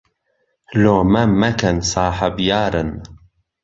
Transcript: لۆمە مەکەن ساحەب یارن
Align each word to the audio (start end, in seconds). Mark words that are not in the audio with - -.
لۆمە 0.81 1.23
مەکەن 1.41 1.77
ساحەب 1.91 2.35
یارن 2.49 2.89